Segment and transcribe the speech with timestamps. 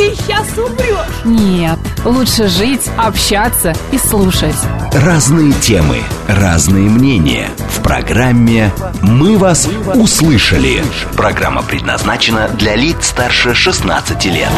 [0.00, 1.24] ты сейчас умрешь.
[1.26, 4.56] Нет, лучше жить, общаться и слушать.
[4.94, 7.50] Разные темы, разные мнения.
[7.68, 8.72] В программе
[9.02, 10.82] «Мы вас услышали».
[11.16, 14.48] Программа предназначена для лиц старше 16 лет.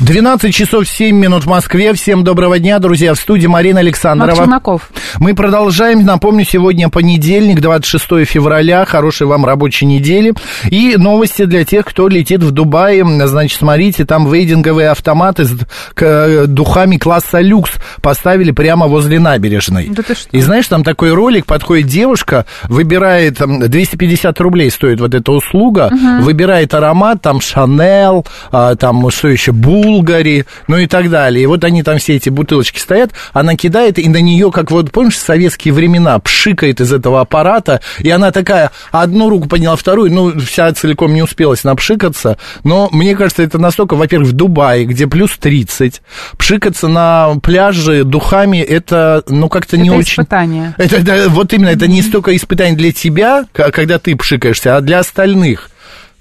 [0.00, 1.94] 12 часов 7 минут в Москве.
[1.94, 3.14] Всем доброго дня, друзья.
[3.14, 4.36] В студии Марина Александрова.
[4.36, 4.90] Челноков.
[5.18, 6.04] Мы продолжаем.
[6.04, 8.84] Напомню, сегодня понедельник, 26 февраля.
[8.84, 10.34] Хорошей вам рабочей недели.
[10.70, 13.02] И новости для тех, кто летит в Дубай.
[13.24, 15.56] Значит, смотрите, там вейдинговые автоматы с
[15.94, 19.88] к- духами класса люкс поставили прямо возле набережной.
[19.90, 20.28] Да ты что?
[20.30, 25.90] И знаешь, там такой ролик, подходит девушка, выбирает, там, 250 рублей стоит вот эта услуга,
[26.20, 31.42] выбирает аромат, там, Шанел, а, там, что еще, Булгари, ну и так далее.
[31.42, 34.92] И вот они там все эти бутылочки стоят, она кидает, и на нее, как вот,
[34.92, 40.12] помнишь, в советские времена, пшикает из этого аппарата, и она такая, одну руку подняла, вторую,
[40.12, 45.06] ну, вся целиком не успелась напшикаться, но мне кажется, это настолько, во-первых, в Дубае, где
[45.06, 46.02] плюс 30,
[46.36, 50.12] пшикаться на пляже духами, это, ну, как-то не Это очень...
[50.22, 50.74] испытание.
[50.78, 54.98] Это, да, вот именно, это не столько испытание для тебя, когда ты пшикаешься, а для
[54.98, 55.70] остальных.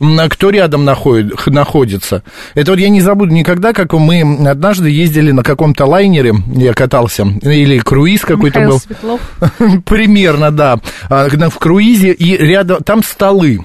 [0.02, 2.24] М, Кто рядом находит, находится.
[2.54, 7.24] Это вот я не забуду никогда, как мы однажды ездили на каком-то лайнере, я катался,
[7.42, 8.80] или круиз какой-то был.
[8.80, 9.22] Светлов.
[9.86, 10.80] Примерно, да.
[11.10, 13.60] А, В круизе, и рядом, там столы.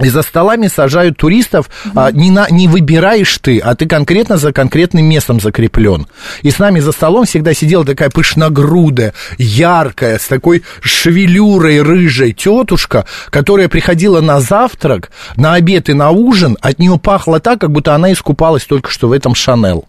[0.00, 4.52] И за столами сажают туристов, а, не, на, не выбираешь ты, а ты конкретно за
[4.52, 6.06] конкретным местом закреплен.
[6.42, 13.06] И с нами за столом всегда сидела такая пышногрудая, яркая, с такой шевелюрой рыжей тетушка,
[13.30, 17.94] которая приходила на завтрак, на обед и на ужин, от нее пахло так, как будто
[17.94, 19.88] она искупалась только что в этом Шанел.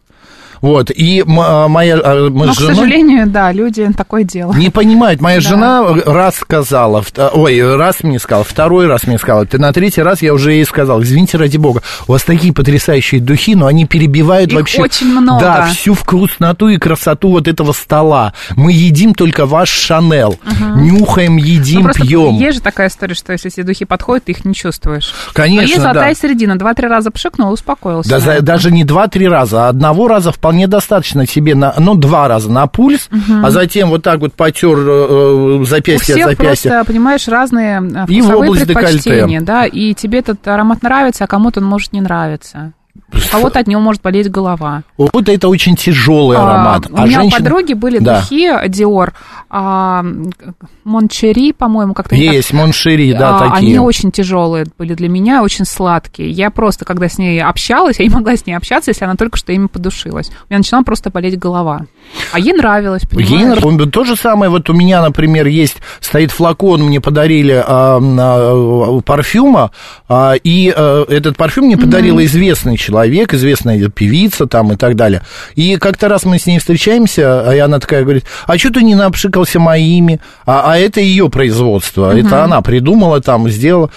[0.61, 1.99] Вот, и а, моя...
[2.03, 4.57] а, мы Но, с к сожалению, да, люди такое делают.
[4.57, 5.21] не понимают.
[5.21, 5.41] Моя Да.
[5.49, 10.01] жена раз сказала, вт- ой, раз мне сказала, второй раз мне сказала, ты на третий
[10.01, 13.85] раз я уже ей сказал, извините, ради бога, у вас такие потрясающие духи, но они
[13.85, 14.81] перебивают Их вообще...
[14.81, 15.39] очень много.
[15.41, 18.33] Да, всю вкусноту и красоту вот этого стола.
[18.55, 20.39] Мы едим только ваш Шанел,
[20.75, 22.35] нюхаем, Ну, едим, просто пьем.
[22.35, 25.13] есть же такая история, что если эти духи подходят, ты их не чувствуешь.
[25.33, 25.81] Конечно, Но есть да.
[25.93, 26.57] золотая середина.
[26.57, 28.09] Два-три раза пшикнул, успокоился.
[28.09, 32.27] Да, за- даже не два-три раза, а одного раза вполне достаточно себе, на, ну, два
[32.27, 33.07] раза на пульс,
[33.43, 36.69] а затем вот так вот потер э, У запястье от запястья.
[36.71, 38.65] просто, понимаешь, разные э, И в вкусовые декольте.
[38.65, 42.73] предпочтения, да, и тебе этот аромат нравится, а кому-то он может не нравиться.
[43.11, 44.83] У кого-то от него может болеть голова.
[44.97, 46.87] Вот это очень тяжелый аромат.
[46.93, 48.19] А, у меня у женщины- подруги были Да.
[48.21, 49.11] духи Dior,
[49.49, 50.03] а,
[50.83, 53.69] Mon Chéri, по-моему, как-то они так- Есть, Mon Chéri, да, А, такие.
[53.69, 56.29] Они очень тяжелые были для меня, очень сладкие.
[56.29, 59.37] Я просто, когда с ней общалась, я не могла с ней общаться, если она только
[59.37, 60.29] что ими подушилась.
[60.29, 61.81] У меня начинала просто болеть голова.
[62.31, 63.29] А ей нравилось, понимаешь?
[63.29, 63.85] Ей нравится.
[63.91, 69.71] То же самое, вот у меня, например, есть, стоит флакон, мне подарили а, а, парфюма,
[70.07, 72.98] а, и а, этот парфюм мне подарила известный человек,
[73.33, 75.21] известная певица там и так далее.
[75.55, 78.95] И как-то раз мы с ней встречаемся, и она такая говорит, а что ты не
[78.95, 80.19] напшикался моими?
[80.45, 83.89] А, а это ее производство, это она придумала там, сделала.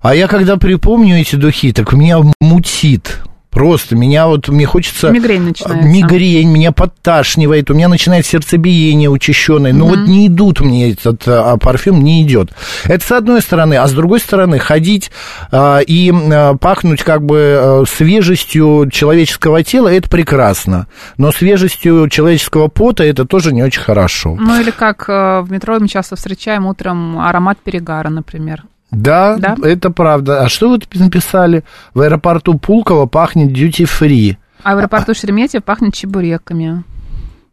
[0.00, 3.20] А я когда припомню эти духи, так меня мутит.
[3.50, 5.10] Просто меня вот, мне хочется...
[5.10, 5.88] Мигрень начинается.
[5.88, 9.72] Мигрень, меня подташнивает, у меня начинает сердцебиение учащенное.
[9.72, 12.50] Ну вот не идут мне этот а, парфюм, не идет.
[12.84, 13.74] Это с одной стороны.
[13.74, 15.10] А с другой стороны, ходить
[15.50, 20.86] а, и а, пахнуть как бы а, свежестью человеческого тела, это прекрасно.
[21.16, 24.36] Но свежестью человеческого пота это тоже не очень хорошо.
[24.38, 28.64] Ну или как э, в метро мы часто встречаем утром аромат перегара, например.
[28.90, 29.56] Да, Да?
[29.62, 30.42] это правда.
[30.42, 31.64] А что вы написали?
[31.94, 34.36] В аэропорту Пулково пахнет duty-free.
[34.62, 36.82] А в аэропорту Шереметьево пахнет чебуреками.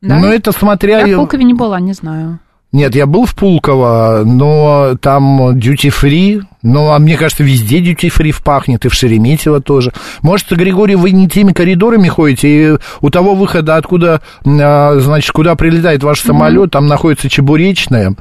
[0.01, 0.19] Да?
[0.19, 0.99] Ну, это смотря...
[1.05, 2.39] Я в Пулкове не была, не знаю.
[2.75, 6.41] Нет, я был в Пулково, но там duty free.
[6.61, 9.93] Ну, а мне кажется, везде free пахнет, и в Шереметьево тоже.
[10.21, 15.55] Может, Григорий, вы не теми коридорами ходите, и у того выхода, откуда, а, значит, куда
[15.55, 18.15] прилетает ваш самолет, там находится чебуречная.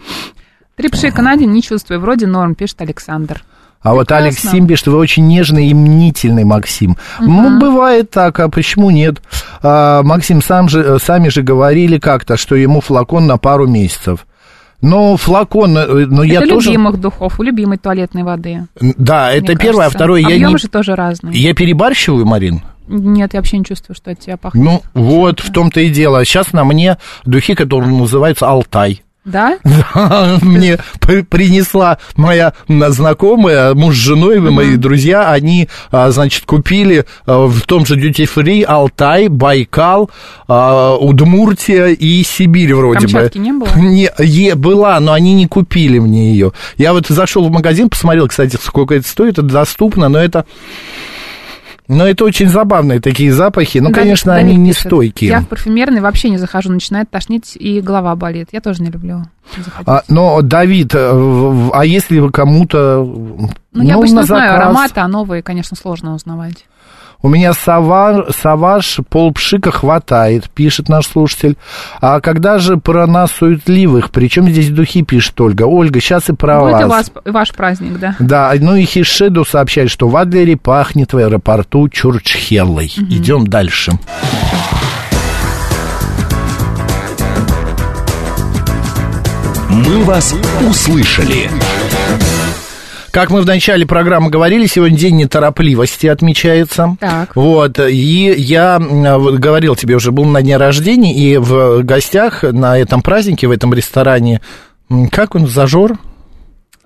[0.76, 2.00] Три пшика на день не чувствую.
[2.00, 3.44] Вроде норм, пишет Александр.
[3.84, 4.26] А вот Прекрасно.
[4.28, 6.96] Алекс Сим пишет, вы очень нежный и мнительный, Максим.
[7.20, 9.22] Ну, бывает так, а почему нет?
[9.62, 14.26] А, Максим, сам же, сами же говорили как-то, что ему флакон на пару месяцев.
[14.80, 16.70] Но флакон, э, но я это тоже...
[16.70, 18.66] любимых духов, у любимой туалетной воды.
[18.80, 19.98] Да, это мне первое, а кажется.
[19.98, 20.58] второе, я Объемы не...
[20.58, 21.38] же тоже разные.
[21.38, 22.62] Я перебарщиваю, Марин?
[22.86, 24.62] Нет, я вообще не чувствую, что от тебя пахнет.
[24.62, 26.24] Ну, вот, в том-то и дело.
[26.24, 29.02] Сейчас на мне духи, которые называются Алтай.
[29.24, 29.58] Да?
[29.64, 37.06] Да, мне при- принесла моя знакомая, муж с женой, мои друзья, они, а, значит, купили
[37.24, 40.10] а, в том же Duty Free Алтай, Байкал,
[40.46, 43.44] а, Удмуртия и Сибирь вроде Камчатки бы.
[43.44, 43.68] не было?
[43.76, 46.52] Не, е- была, но они не купили мне ее.
[46.76, 50.44] Я вот зашел в магазин, посмотрел, кстати, сколько это стоит, это доступно, но это...
[51.86, 53.78] Но это очень забавные такие запахи.
[53.78, 55.30] Ну, Давид- конечно, Давид они не пишет, стойкие.
[55.30, 58.48] Я в парфюмерный вообще не захожу, начинает тошнить и голова болит.
[58.52, 59.24] Я тоже не люблю
[59.56, 59.88] заходить.
[59.88, 63.04] А, но, Давид, э, а если вы кому-то...
[63.72, 64.64] ну, я обычно на знаю заказ?
[64.64, 66.64] ароматы, а новые, конечно, сложно узнавать.
[67.24, 71.56] У меня сава, саваж полпшика хватает, пишет наш слушатель.
[71.98, 74.10] А когда же про нас суетливых?
[74.10, 75.62] Причем здесь духи, пишет Ольга.
[75.62, 76.90] Ольга, сейчас и про Будет вас.
[76.90, 78.14] вас, и ваш праздник, да?
[78.18, 82.92] Да, ну и Хишеду сообщает, что в Адлере пахнет в аэропорту Чурчхеллой.
[82.94, 83.92] Идем дальше.
[89.70, 90.34] «Мы вас
[90.68, 91.48] услышали».
[93.14, 96.96] Как мы в начале программы говорили, сегодня день неторопливости отмечается.
[96.98, 97.36] Так.
[97.36, 103.02] Вот, и я говорил тебе, уже был на дне рождения, и в гостях на этом
[103.02, 104.40] празднике, в этом ресторане,
[105.12, 105.96] как он, зажор?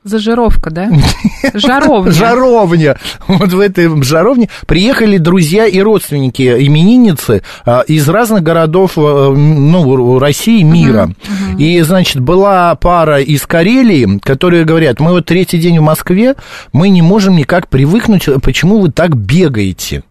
[0.05, 0.91] Зажировка, да?
[1.55, 2.13] Жаровня.
[2.13, 2.97] Жаровня.
[3.27, 10.19] Вот в этой жаровне приехали друзья и родственники именинницы а, из разных городов а, ну,
[10.19, 11.11] России, мира.
[11.59, 16.37] И, значит, была пара из Карелии, которые говорят, мы вот третий день в Москве,
[16.73, 20.05] мы не можем никак привыкнуть, почему вы так бегаете.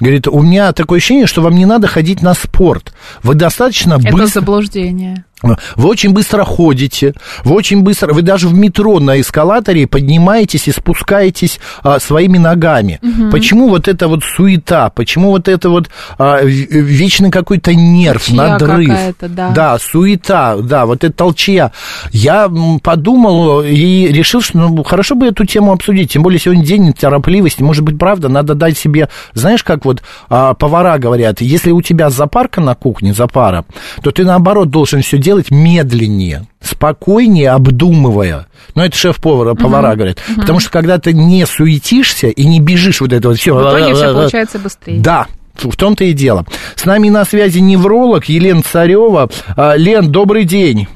[0.00, 2.92] Говорит, у меня такое ощущение, что вам не надо ходить на спорт.
[3.22, 4.40] Вы достаточно Это быстро...
[4.40, 5.24] заблуждение.
[5.42, 7.14] Вы очень быстро ходите,
[7.44, 13.00] вы очень быстро, вы даже в метро на эскалаторе поднимаетесь и спускаетесь а, своими ногами.
[13.30, 18.88] Почему вот эта вот суета, почему вот это вот а, вечный какой-то нерв, Толчья надрыв?
[19.28, 19.50] да.
[19.50, 21.70] Да, суета, да, вот это толчья.
[22.10, 22.50] Я
[22.82, 27.62] подумал и решил, что ну, хорошо бы эту тему обсудить, тем более сегодня день неторопливости,
[27.62, 32.10] может быть, правда, надо дать себе, знаешь, как вот а, повара говорят, если у тебя
[32.10, 33.64] запарка на кухне, запара,
[34.02, 38.46] то ты, наоборот, должен все делать медленнее, спокойнее, обдумывая.
[38.74, 40.18] Но это шеф-повара, повара говорят.
[40.36, 43.54] Потому что когда ты не суетишься и не бежишь вот это вот все...
[43.54, 45.00] В итоге все получается быстрее.
[45.00, 46.46] Да, в том-то и дело.
[46.76, 49.28] С нами на связи невролог Елена Царева.
[49.56, 50.88] А, Лен, добрый день.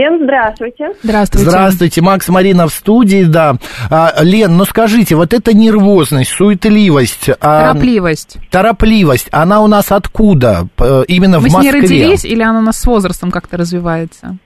[0.00, 0.92] Всем здравствуйте.
[1.02, 1.50] Здравствуйте.
[1.50, 3.56] Здравствуйте, Макс Марина в студии, да.
[3.90, 8.38] А, Лен, ну скажите, вот эта нервозность, суетливость, а, Торопливость.
[8.50, 10.66] торопливость, она у нас откуда?
[10.76, 11.82] П- Именно Мы в с ней Москве?
[11.82, 14.38] родились, или она у нас с возрастом как-то развивается?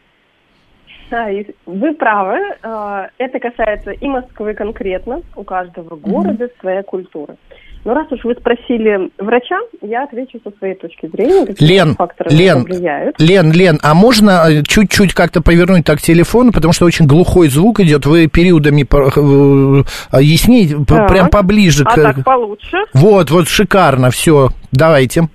[1.66, 2.38] Вы правы.
[2.60, 5.20] э, Это касается и Москвы конкретно.
[5.36, 7.36] У каждого города своя культура.
[7.84, 12.64] Но раз уж вы спросили врача, я отвечу со своей точки зрения, Лен, факторы Лен,
[12.64, 13.20] влияют.
[13.20, 17.80] Лен, Лен, а можно э, чуть-чуть как-то повернуть так телефон, потому что очень глухой звук
[17.80, 21.08] идет, вы периодами э, яснее, Так.
[21.08, 22.02] прям поближе А к...
[22.02, 22.78] так получше.
[22.94, 25.28] Вот, вот, шикарно, все, давайте.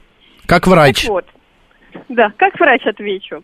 [0.47, 1.03] Как врач.
[1.03, 1.25] Так вот,
[2.09, 3.43] да, как врач отвечу.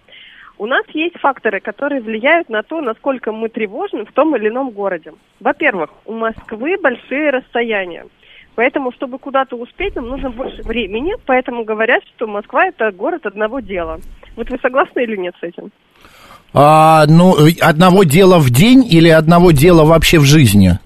[0.57, 4.71] У нас есть факторы, которые влияют на то, насколько мы тревожны в том или ином
[4.71, 5.11] городе.
[5.39, 8.05] Во-первых, у Москвы большие расстояния.
[8.55, 11.13] Поэтому, чтобы куда-то успеть, нам нужно больше времени.
[11.25, 13.99] Поэтому говорят, что Москва– это город одного дела.
[14.35, 15.71] Вот вы согласны или нет с этим?
[16.53, 20.79] А, ну, э, одного дела в день или одного дела вообще в жизни?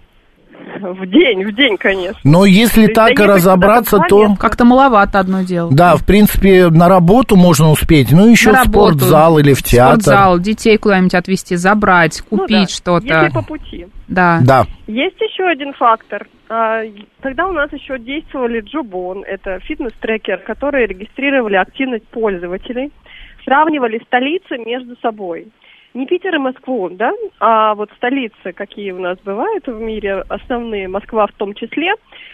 [0.81, 2.19] В день, в день, конечно.
[2.23, 4.35] Но если есть так разобраться, то...
[4.35, 5.69] Как-то маловато одно дело.
[5.71, 9.61] Да, в принципе, на работу можно успеть, ну, еще На в работу, спортзал или в
[9.61, 10.01] театр.
[10.01, 13.05] Спортзал, детей куда-нибудь отвезти, забрать, Ну купить да, что-то.
[13.07, 13.87] Если по пути.
[14.07, 14.39] Да.
[14.41, 14.65] Да.
[14.89, 16.27] Есть еще один фактор.
[16.49, 16.81] А,
[17.21, 22.91] Тогда у нас еще действовали Джубон, это фитнес-трекер, которые регистрировали активность пользователей,
[23.45, 25.49] сравнивали столицы между собой.
[25.93, 30.87] Не Питер и Москву, да, а вот столицы, какие у нас бывают в мире, основные,
[30.87, 31.93] Москва в том числе,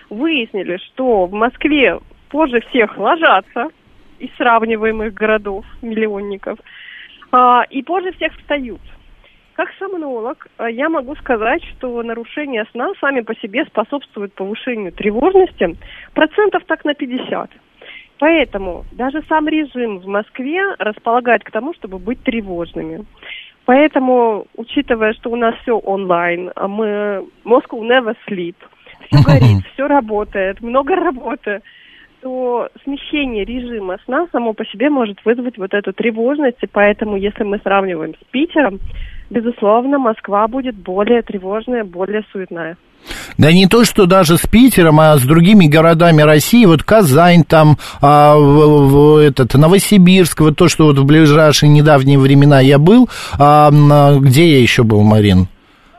[0.10, 3.68] выяснили, что в Москве позже всех ложатся
[4.18, 6.58] из сравниваемых городов, миллионников,
[7.34, 8.80] а, и позже всех встают.
[9.56, 15.78] Как сомнолог, э, я могу сказать, что нарушения сна сами по себе способствуют повышению тревожности
[16.14, 17.52] процентов так на 50.
[18.20, 23.06] Поэтому даже сам режим в Москве располагает к тому, чтобы быть тревожными.
[23.66, 28.56] Поэтому, учитывая, что у нас все онлайн, а мы Moscow never sleep,
[29.08, 31.62] все горит, все работает, много работы,
[32.26, 37.44] то смещение режима сна само по себе может вызвать вот эту тревожность, и поэтому, если
[37.44, 38.80] мы сравниваем с Питером,
[39.30, 42.78] безусловно, Москва будет более тревожная, более суетная.
[43.38, 47.78] Да не то, что даже с Питером, а с другими городами России, вот Казань там,
[48.02, 53.08] а, в, в, этот, Новосибирск, вот то, что вот в ближайшие недавние времена я был,
[53.38, 55.48] а, м, где я еще был, Марин?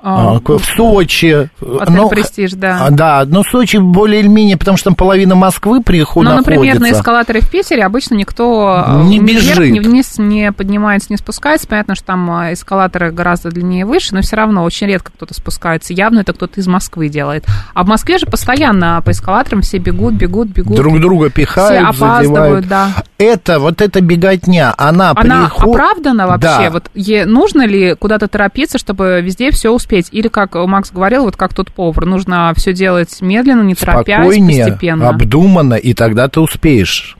[0.08, 1.48] А, А, к- в Сочи.
[1.60, 2.78] Отель Ну, «Престиж», да.
[2.86, 7.40] а, Да, но Сочи более-менее, потому что там половина Москвы приходит, Ну, например, на эскалаторе
[7.40, 9.72] в Питере обычно никто э, Не ни вверх, бежит.
[9.72, 11.66] ни вниз не поднимается, не спускается.
[11.66, 15.34] Понятно, что там э, эскалаторы гораздо длиннее и выше, но все равно очень редко кто-то
[15.34, 15.92] спускается.
[15.92, 17.44] Явно это кто-то из Москвы делает.
[17.74, 20.76] А в Москве же постоянно по эскалаторам все бегут, бегут, бегут.
[20.76, 22.68] Друг друга пихают, все опаздывают, задевают.
[22.68, 22.88] да.
[23.18, 26.64] Это, вот эта беготня, она, Она приход- оправдана вообще?
[26.64, 26.70] Да.
[26.70, 30.08] Вот е- нужно ли куда-то торопиться, чтобы везде все успеть?
[30.12, 34.64] Или, как Макс говорил, вот как тот повар, нужно все делать медленно, не торопясь, спокойнее,
[34.66, 35.08] постепенно?
[35.08, 37.16] обдуманно, и тогда ты успеешь.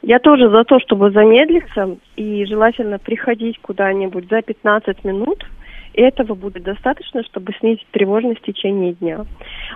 [0.00, 5.44] Я тоже за то, чтобы замедлиться и желательно приходить куда-нибудь за 15 минут.
[5.94, 9.26] И этого будет достаточно, чтобы снизить тревожность в течение дня.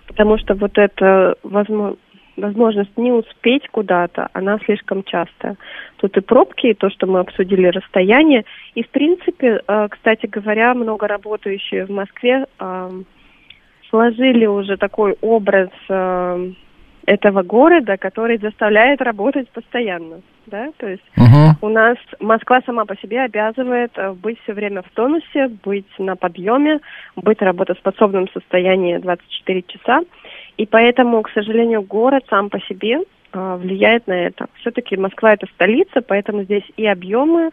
[0.07, 1.97] Потому что вот эта возможно,
[2.37, 5.57] возможность не успеть куда-то, она слишком частая.
[5.97, 8.45] Тут и пробки, и то, что мы обсудили, расстояние.
[8.75, 12.91] И, в принципе, э, кстати говоря, много работающие в Москве э,
[13.91, 16.51] сложили уже такой образ э,
[17.07, 20.21] этого города, который заставляет работать постоянно.
[20.47, 20.71] Да?
[20.77, 21.57] То есть Мгм.
[21.63, 26.17] у нас Москва сама по себе обязывает э, быть все время в тонусе, быть на
[26.17, 26.81] подъеме,
[27.17, 30.01] быть в работоспособном состоянии 24 часа.
[30.57, 33.01] И поэтому, к сожалению, город сам по себе
[33.33, 34.47] э, влияет на это.
[34.61, 37.51] Все-таки Москва это столица, поэтому здесь и объемы,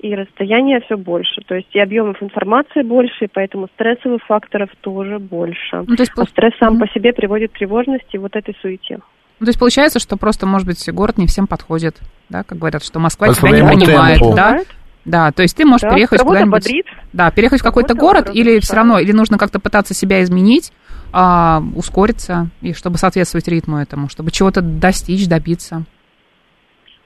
[0.00, 1.42] и расстояние все больше.
[1.46, 5.84] То есть и объемов информации больше, и поэтому стрессовых факторов тоже больше.
[5.86, 6.80] Ну, то есть, А стресс сам Мгм.
[6.80, 8.98] по себе приводит к тревожности и вот этой суете.
[9.38, 12.84] Ну, то есть получается, что просто, может быть, город не всем подходит, да, как говорят,
[12.84, 14.34] что Москва По тебя не понимает, темпу.
[14.36, 14.60] да?
[15.06, 16.62] Да, то есть ты можешь Да, переехать куда-нибудь...
[16.62, 16.86] бодрит.
[17.14, 20.72] Да, переехать в какой-то город, или все равно, или нужно как-то пытаться себя изменить,
[21.12, 25.84] а, ускориться, и чтобы соответствовать ритму этому, чтобы чего-то достичь, добиться.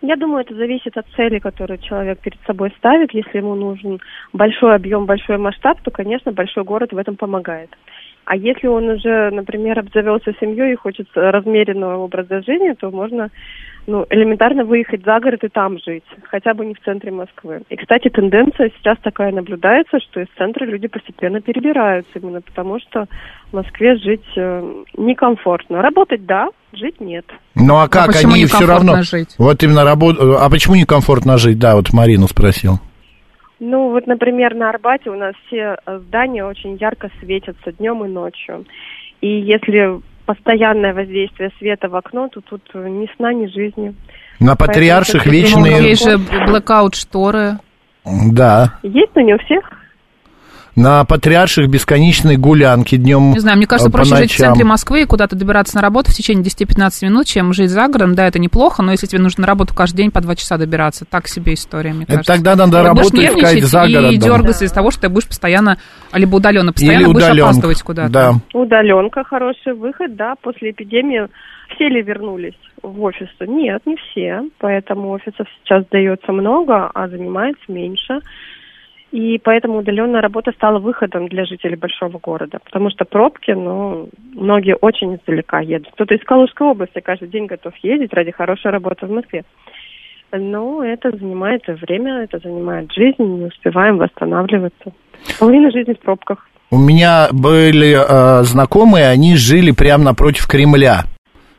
[0.06, 3.14] Я думаю, это зависит от цели, которую человек перед собой ставит.
[3.14, 4.00] Если ему нужен
[4.34, 7.70] большой объем, большой масштаб, то, конечно, большой город в этом помогает.
[8.26, 13.30] А если он уже, например, обзавелся семьей и хочет размеренного образа жизни, то можно
[13.86, 17.62] ну, элементарно выехать за город и там жить, хотя бы не в центре Москвы.
[17.68, 23.06] И, кстати, тенденция сейчас такая наблюдается, что из центра люди постепенно перебираются, именно потому что
[23.54, 25.80] Москве жить э, некомфортно.
[25.82, 27.24] Работать– да, жить– нет.
[27.54, 29.02] Ну а как почему они все равно...
[29.02, 29.34] жить?
[29.38, 30.44] Вот именно работа...
[30.44, 31.58] А почему некомфортно жить?
[31.58, 32.80] Да, вот Марину спросил.
[33.60, 38.08] Ну, вот, например, на Арбате у нас все э, здания очень ярко светятся днем и
[38.08, 38.66] ночью.
[39.20, 43.94] И если постоянное воздействие света в окно, то тут э, ни сна, ни жизни.
[44.40, 45.82] На патриарших Ну, вечные...
[45.90, 47.58] есть же blackout шторы.
[48.04, 48.78] Да.
[48.82, 49.64] Есть, но не у всех.
[50.76, 54.46] На патриарших бесконечные гулянки днем Не знаю, мне кажется, э, по проще жить в ночам.
[54.48, 58.14] центре Москвы и куда-то добираться на работу в течение 10-15 минут, чем жить за городом.
[58.16, 61.04] Да, это неплохо, но если тебе нужно на работу каждый день по 2 часа добираться,
[61.04, 62.32] так себе история, мне Это кажется.
[62.32, 64.18] тогда надо Ты будешь работу искать нервничать за и городом.
[64.18, 65.78] дергаться из-за того, что ты будешь постоянно,
[66.12, 67.44] либо удаленно, постоянно Или будешь удаленка.
[67.50, 68.12] опаздывать куда-то.
[68.12, 68.32] Да.
[68.52, 71.28] Удаленка хороший выход, да, после эпидемии
[71.76, 73.30] все ли вернулись в офисы?
[73.46, 78.18] Нет, не все, поэтому офисов сейчас дается много, а занимается меньше.
[79.14, 84.74] И поэтому удаленная работа стала выходом для жителей большого города, потому что пробки, ну, многие
[84.74, 85.92] очень издалека едут.
[85.92, 89.44] Кто-то из Калужской области каждый день готов ездить ради хорошей работы в Москве.
[90.32, 94.92] Но это занимает время, это занимает жизнь, не успеваем восстанавливаться.
[95.38, 96.48] Половина жизни в пробках.
[96.72, 101.04] У меня были э, знакомые, они жили прямо напротив Кремля.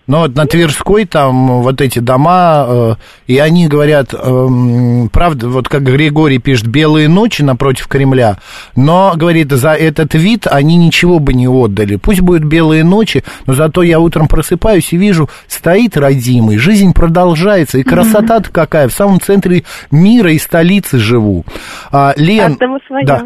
[0.08, 2.96] Но вот на Тверской там вот эти дома, э,
[3.28, 8.38] и они говорят, эм, правда, вот как Григорий пишет, белые ночи напротив Кремля,
[8.76, 11.96] но, говорит, за этот вид они ничего бы не отдали.
[11.96, 17.80] Пусть будут белые ночи, но зато я утром просыпаюсь и вижу, стоит родимый, жизнь продолжается,
[17.80, 21.46] и красота-то какая, в самом центре мира и столицы живу.
[21.92, 22.52] А, Лен...
[22.52, 23.06] Каждому свое.
[23.06, 23.24] Да.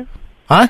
[0.48, 0.68] А?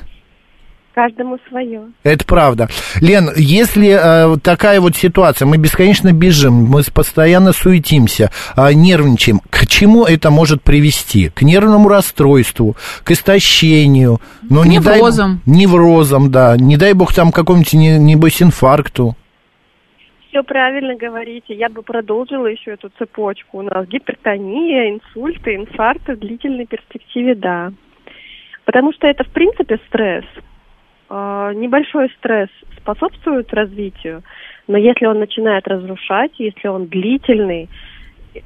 [0.94, 1.82] Каждому свое.
[2.02, 2.68] Это правда.
[3.00, 9.66] Лен, если э, такая вот ситуация, мы бесконечно бежим, мы постоянно суетимся, э, нервничаем, к
[9.68, 11.28] чему это может привести?
[11.28, 15.40] К нервному расстройству, к истощению, ну, К не дай неврозам.
[15.46, 16.56] неврозам, да.
[16.56, 19.16] Не дай бог там какому-нибудь, не- небось, инфаркту.
[20.28, 21.54] Все правильно говорите.
[21.54, 23.58] Я бы продолжила еще эту цепочку.
[23.58, 27.72] У нас гипертония, инсульты, инфаркты в длительной перспективе, да.
[28.64, 30.24] Потому что это, в принципе, стресс.
[31.10, 32.48] А, Небольшой стресс
[32.78, 34.22] способствует развитию,
[34.68, 37.68] но если он начинает разрушать, если он длительный,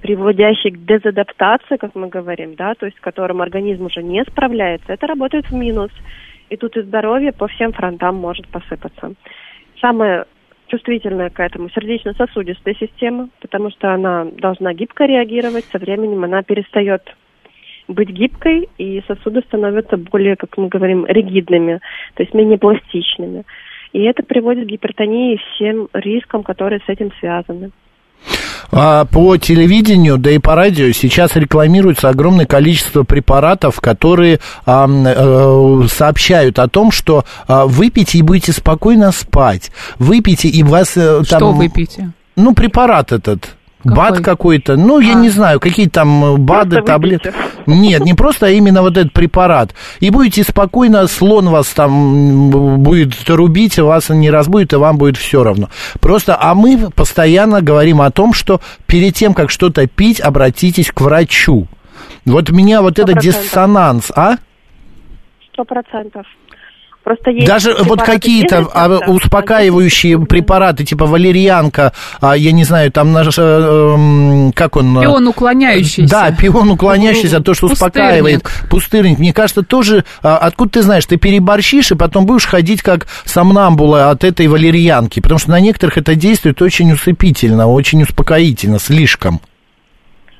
[0.00, 4.94] приводящий к дезадаптации, как мы говорим, да, то есть с которым организм уже не справляется,
[4.94, 5.90] это работает в минус.
[6.48, 9.12] И тут и здоровье по всем фронтам может посыпаться.
[9.78, 10.24] самая
[10.68, 17.02] чувствительная к этому сердечно-сосудистая система, потому что она должна гибко реагировать, со временем она перестает
[17.88, 21.80] быть гибкой, и сосуды становятся более, как мы говорим, ригидными,
[22.14, 23.44] то есть менее пластичными.
[23.92, 27.70] И это приводит к гипертонии и всем рискам, которые с этим связаны.
[28.72, 35.82] А по телевидению, да и по радио сейчас рекламируется огромное количество препаратов, которые а, а,
[35.88, 39.70] сообщают о том, что а, выпейте и будете спокойно спать.
[39.98, 40.96] Выпейте и вас...
[40.96, 42.10] Э, там, что выпейте?
[42.36, 43.56] Ну, препарат этот.
[43.84, 43.96] Какой?
[43.96, 45.20] Бад какой-то, ну, я а.
[45.20, 47.34] не знаю, какие там э, БАДы, таблетки.
[47.66, 49.74] Нет, не просто, а именно вот этот препарат.
[50.00, 52.50] И будете спокойно, слон вас там
[52.82, 55.68] будет рубить, вас не разбудит, и вам будет все равно.
[56.00, 61.02] Просто, а мы постоянно говорим о том, что перед тем, как что-то пить, обратитесь к
[61.02, 61.66] врачу.
[62.24, 63.02] Вот меня вот 100%.
[63.02, 64.36] этот диссонанс, а?
[65.52, 66.26] Сто процентов.
[67.04, 73.12] Просто есть Даже вот какие-то а, успокаивающие препараты, типа валерьянка, а, я не знаю, там
[73.12, 74.98] наш, э, как он...
[74.98, 76.10] Э, пион уклоняющийся.
[76.10, 78.44] Да, пион уклоняющийся, то, что успокаивает.
[78.70, 79.18] Пустырник.
[79.18, 84.08] Мне кажется, тоже, а, откуда ты знаешь, ты переборщишь, и потом будешь ходить как сомнамбула
[84.08, 89.40] от этой валерьянки, потому что на некоторых это действует очень усыпительно, очень успокоительно, слишком.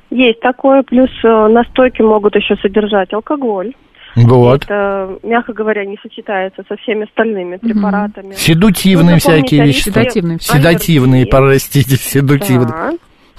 [0.09, 3.73] Есть такое, плюс э, настойки могут еще содержать алкоголь.
[4.15, 4.63] Вот.
[4.63, 8.27] Это, мягко говоря, не сочетается со всеми остальными препаратами.
[8.27, 8.35] Угу.
[8.35, 9.83] Седутивные ну, всякие вещи.
[9.83, 10.39] Седативные.
[10.39, 12.67] Седативные, простите, седативные.
[12.67, 12.93] Да.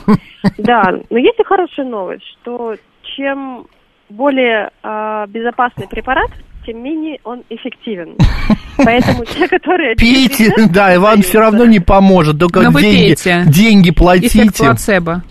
[0.58, 2.76] да, но есть и хорошая новость, что
[3.16, 3.66] чем
[4.08, 6.30] более э, безопасный препарат,
[6.64, 8.16] тем менее он эффективен.
[8.76, 9.96] Поэтому те, которые...
[9.96, 14.40] Пейте, да, и вам все равно не поможет, только деньги, деньги платите.
[14.40, 15.22] Эффект плацебо.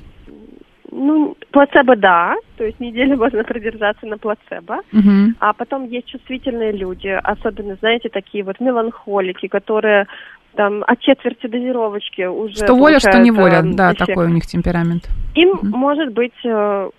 [0.97, 5.33] Ну, плацебо да, то есть неделю можно продержаться на плацебо, угу.
[5.39, 10.07] а потом есть чувствительные люди, особенно, знаете, такие вот меланхолики, которые
[10.55, 14.05] там от четверти дозировочки уже Что воля, что не воля, да, эффект.
[14.07, 15.09] такой у них темперамент.
[15.35, 15.65] Им угу.
[15.67, 16.89] может быть э,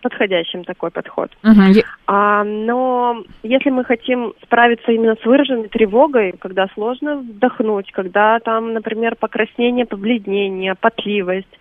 [0.00, 1.30] подходящим такой подход.
[1.42, 1.82] Угу.
[2.06, 8.74] А, но если мы хотим справиться именно с выраженной тревогой, когда сложно вдохнуть, когда там,
[8.74, 11.58] например, покраснение, побледнение, потливость,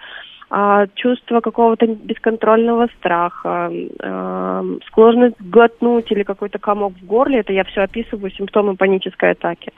[0.56, 3.72] а, чувство какого-то бесконтрольного страха,
[4.04, 9.72] а, склонность глотнуть или какой-то комок в горле, это я все описываю, симптомы панической атаки.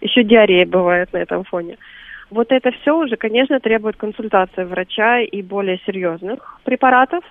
[0.00, 1.76] Еще диарея бывает на этом фоне.
[2.28, 7.22] Вот это все уже, конечно, требует консультации врача и более серьезных препаратов,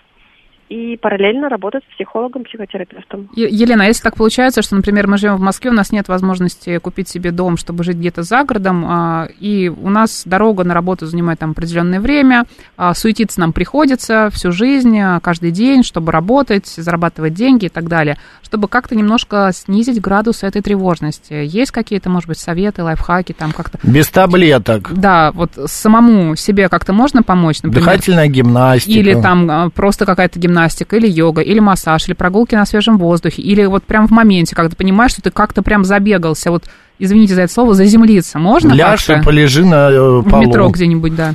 [0.70, 3.30] и параллельно работать с психологом, психотерапевтом.
[3.36, 6.80] Елена, а если так получается, что, например, мы живем в Москве, у нас нет возможности
[6.80, 11.06] купить себе дом, чтобы жить где-то за городом, а, и у нас дорога на работу
[11.06, 12.46] занимает там определенное время,
[12.78, 18.18] а, суетиться нам приходится всю жизнь, каждый день, чтобы работать, зарабатывать деньги и так далее,
[18.42, 21.34] чтобы как-то немножко снизить градус этой тревожности.
[21.34, 23.78] Есть какие-то, может быть, советы, лайфхаки там как-то?
[23.84, 24.92] Без таблеток.
[24.94, 27.86] Да, вот самому себе как-то можно помочь, например?
[27.86, 28.92] Дыхательная гимнастика.
[28.92, 33.42] Или там просто какая-то гимнастика гимнастика, или йога, или массаж, или прогулки на свежем воздухе,
[33.42, 36.64] или вот прям в моменте, когда ты понимаешь, что ты как-то прям забегался, вот
[36.98, 40.44] извините за это слово, заземлиться можно Ляжь и полежи на э, полу.
[40.44, 41.34] В метро где-нибудь, да.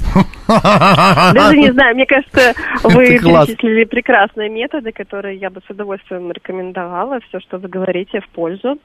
[1.34, 7.18] Даже не знаю, мне кажется, вы перечислили прекрасные методы, которые я бы с удовольствием рекомендовала,
[7.28, 8.78] все, что вы говорите, в пользу.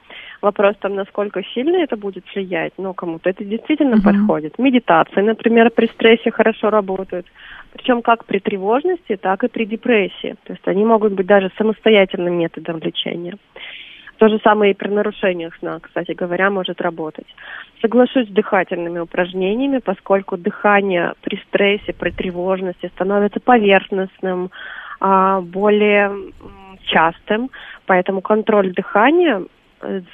[0.46, 4.60] Вопрос там, насколько сильно это будет влиять, но кому-то это действительно подходит.
[4.60, 7.26] Медитации, например, при стрессе хорошо работают.
[7.74, 10.36] Причем как при тревожности, так и при депрессии.
[10.44, 13.38] То есть они могут быть даже самостоятельным методом лечения.
[14.18, 17.26] То же самое и при нарушениях сна, кстати говоря, может работать.
[17.82, 24.52] Соглашусь с дыхательными упражнениями, поскольку дыхание при стрессе, при тревожности становится поверхностным,
[25.00, 26.12] а, более
[26.84, 27.50] частым,
[27.88, 29.42] поэтому контроль дыхания,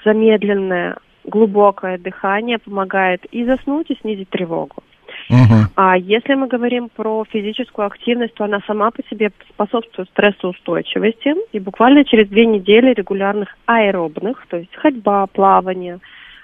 [0.03, 4.83] замедленное глубокое дыхание помогает и заснуть, и снизить тревогу.
[5.29, 5.71] Угу.
[5.75, 11.35] А если мы говорим про физическую активность, то она сама по себе способствует стрессоустойчивости.
[11.51, 15.99] И буквально через две недели регулярных аэробных, то есть ходьба, плавание,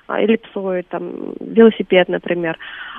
[0.08, 2.58] а, эллипсоид, там, велосипед, например.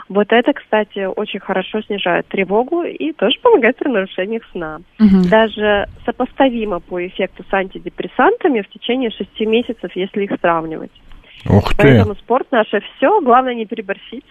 [0.09, 4.81] Вот это, кстати, очень хорошо снижает тревогу и тоже помогает при нарушениях сна.
[4.99, 5.29] Угу.
[5.31, 10.93] Даже сопоставимо по эффекту с антидепрессантами в течение шести месяцев, если их сравнивать.
[11.47, 11.83] Ух ты.
[11.83, 14.25] Поэтому спорт наше все, главное не переборщить.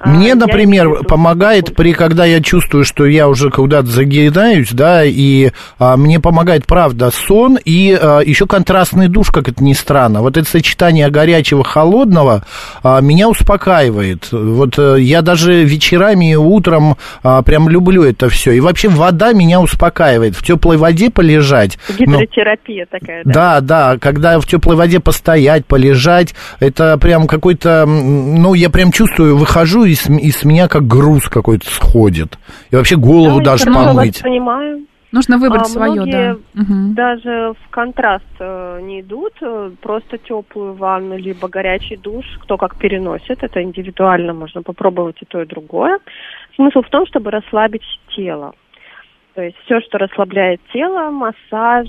[0.00, 5.50] А, Мне, например, помогает при, когда я чувствую, что я уже куда-то загидаюсь, да, и
[5.78, 10.20] а, мне помогает, правда, сон и а, еще контрастный душ, как это ни странно.
[10.20, 12.44] Вот это сочетание горячего, холодного
[12.82, 14.30] а, меня успокаивает.
[14.32, 18.52] Вот а, я даже вечерами и утром а, прям люблю это все.
[18.52, 20.34] И вообще вода меня успокаивает.
[20.36, 21.78] В теплой воде полежать.
[21.96, 22.98] Гидротерапия но...
[22.98, 23.32] такая, да?
[23.32, 29.36] Да, да, когда в теплой воде постоять, полежать, это прям какой-то, ну, я прям чувствую,
[29.36, 32.38] выхожу, и с, и с меня как груз какой-то сходит.
[32.70, 34.22] И вообще голову Да, даже я вас помыть.
[34.22, 34.86] понимаю.
[35.12, 36.64] Нужно выбрать А свое, многие да.
[36.96, 42.76] Даже в контраст э, не идут, э, просто теплую ванну, либо горячий душ, кто как
[42.78, 45.98] переносит, это индивидуально, можно попробовать и то, и другое.
[46.56, 47.84] Смысл в том, чтобы расслабить
[48.16, 48.54] тело.
[49.36, 51.86] То есть все, что расслабляет тело, массаж,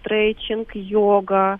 [0.00, 1.58] стрейчинг, йога,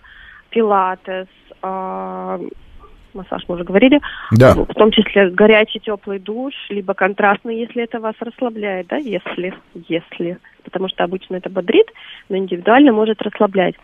[0.51, 1.27] пилатес,
[1.61, 3.99] массаж мы уже говорили,
[4.31, 4.53] Да.
[4.53, 10.37] в том числе горячий теплый душ, либо контрастный, если это вас расслабляет, да, если, если,
[10.63, 11.87] потому что обычно это бодрит,
[12.29, 13.75] но индивидуально может расслаблять.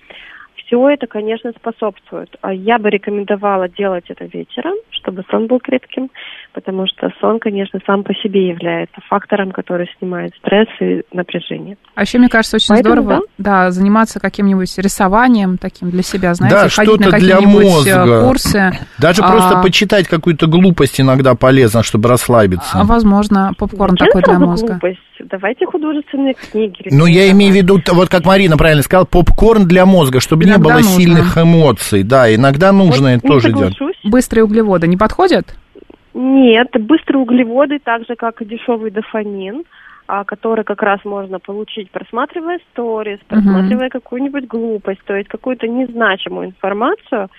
[0.66, 2.30] Все это, конечно, способствует.
[2.42, 6.10] А я бы рекомендовала делать это вечером, чтобы сон был крепким,
[6.54, 11.78] потому что сон, конечно, сам по себе является фактором, который снимает стресс и напряжение.
[11.94, 13.70] А еще, мне кажется, очень Поэтому здорово, да.
[13.70, 18.28] заниматься каким-нибудь рисованием таким для себя, знаете, Да, ходить на что-то для какие-нибудь э, мозга.
[18.28, 18.72] курсы.
[19.00, 22.80] Даже А, просто почитать какую-то глупость иногда полезно, чтобы расслабиться.
[22.80, 24.68] а, Возможно, попкорн Зачем такой для мозга.
[24.82, 25.00] глупость?
[25.20, 26.90] Давайте художественные книги.
[26.92, 30.52] Ну, я имею в виду, вот как Марина правильно сказала, попкорн для мозга, чтобы не
[30.52, 30.90] Иногда было нужно.
[30.90, 32.04] сильных эмоций.
[32.04, 33.74] Да, иногда нужно Вот это не тоже делать.
[33.74, 34.00] соглашусь.
[34.04, 35.56] Быстрые углеводы не подходят?
[36.14, 39.64] Нет, быстрые углеводы, так же как и дешевый дофамин,
[40.08, 46.48] а, который как раз можно получить, просматривая сторис, просматривая какую-нибудь глупость, то есть какую-то незначимую
[46.48, 47.30] информацию.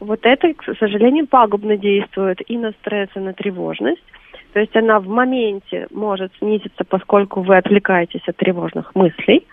[0.00, 4.02] Вот это, к сожалению, пагубно действует и на стресс, и на тревожность.
[4.52, 9.46] То есть она в моменте может снизиться, поскольку вы отвлекаетесь от тревожных мыслей,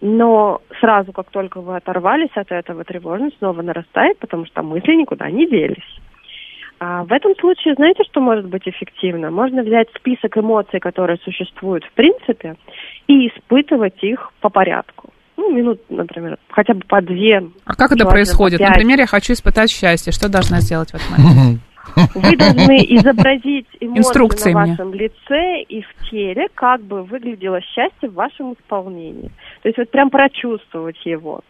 [0.00, 5.30] но сразу, как только вы оторвались от этого, тревожность снова нарастает, потому что мысли никуда
[5.30, 6.00] не делись.
[6.78, 9.30] А в этом случае, знаете, что может быть эффективно?
[9.30, 12.56] Можно взять список эмоций, которые существуют в принципе,
[13.06, 15.10] и испытывать их по порядку.
[15.38, 17.42] Ну, минут, например, хотя бы по две.
[17.64, 18.60] А как это происходит?
[18.60, 20.12] Например, я хочу испытать счастье.
[20.12, 21.60] Что должна сделать в этот момент?
[22.14, 24.70] Вы должны изобразить эмоции Инструкции на мне.
[24.72, 29.30] вашем лице и в теле, как бы выглядело счастье в вашем исполнении.
[29.62, 31.40] То есть вот прям прочувствовать его.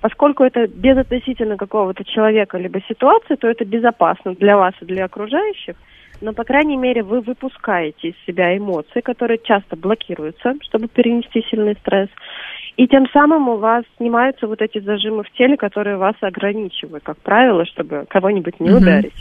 [0.00, 5.76] Поскольку это безотносительно какого-то человека либо ситуации, то это безопасно для вас и для окружающих.
[6.20, 11.74] Но, по крайней мере, вы выпускаете из себя эмоции, которые часто блокируются, чтобы перенести сильный
[11.80, 12.08] стресс.
[12.76, 17.18] И тем самым у вас снимаются вот эти зажимы в теле, которые вас ограничивают, как
[17.18, 18.78] правило, чтобы кого-нибудь не Мгм.
[18.78, 19.12] ударить.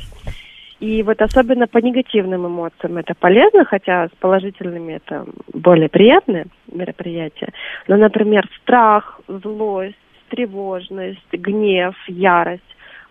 [0.80, 7.50] И вот особенно по негативным эмоциям это полезно, хотя с положительными это более приятное мероприятие.
[7.88, 9.96] Но, например, страх, злость,
[10.30, 12.64] тревожность, гнев, ярость.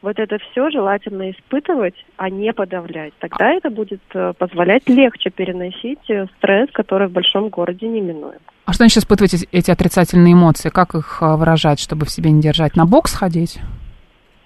[0.03, 3.12] Вот это все желательно испытывать, а не подавлять.
[3.20, 8.40] Тогда это будет э, позволять легче переносить э, стресс, который в большом городе неминуем.
[8.64, 10.70] А что значит испытывать эти- отрицательные эмоции?
[10.70, 12.75] Как их а, выражать, чтобы в себе не держать?
[12.75, 13.61] На бокс ходить?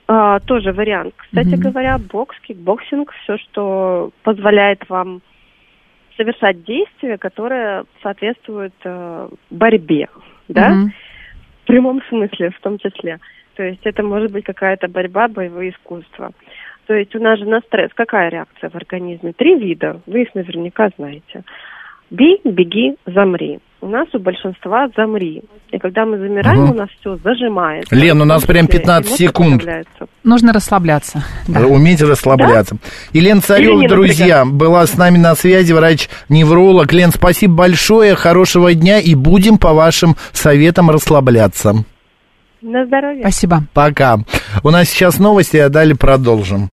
[0.09, 1.15] А, тоже вариант.
[1.17, 1.61] Кстати Мгм.
[1.61, 5.21] говоря, бокс, кикбоксинг, все, что позволяет вам
[6.17, 10.09] совершать действия, которые соответствуют э, борьбе,
[10.49, 10.93] да, Мгм.
[11.63, 13.19] в прямом смысле в том числе.
[13.57, 16.31] То есть это может быть какая-то борьба, боевые искусства.
[16.87, 19.33] То есть у нас же на стресс какая реакция в организме?
[19.33, 21.43] Три вида, вы их наверняка знаете.
[22.11, 23.59] Бей, беги, замри.
[23.83, 25.43] У нас у большинства замри.
[25.71, 26.71] И когда мы замираем, Мгм.
[26.71, 27.95] у нас все зажимается.
[27.95, 29.65] Лен, у нас прям числе 15 эмоции секунд.
[30.25, 31.23] Нужно расслабляться.
[31.47, 31.67] Да.
[31.67, 32.77] Уметь расслабляться.
[33.13, 36.93] Елена Царев, не друзья, была с нами на связи, врач-невролог.
[36.93, 41.85] Лен, спасибо большое, хорошего дня, и будем по вашим советам расслабляться.
[42.63, 43.21] На здоровье.
[43.23, 43.63] Спасибо.
[43.75, 44.19] Пока.
[44.65, 46.71] У нас сейчас новости, а далее продолжим.